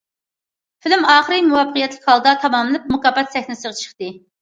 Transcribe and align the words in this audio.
فىلىم 0.85 1.05
ئاخىرى 1.09 1.39
مۇۋەپپەقىيەتلىك 1.51 2.09
ھالدا 2.09 2.35
تاماملىنىپ، 2.47 2.91
مۇكاپات 2.97 3.33
سەھنىسىگە 3.39 3.79
چىقتى. 3.87 4.15